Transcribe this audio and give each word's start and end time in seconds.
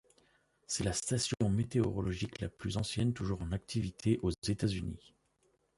C'est 0.65 0.83
la 0.83 0.93
station 0.93 1.35
météorologique 1.47 2.41
la 2.41 2.49
plus 2.49 2.77
ancienne 2.77 3.13
toujours 3.13 3.43
en 3.43 3.51
activité 3.51 4.17
aux 4.23 4.31
États-Unis. 4.31 5.13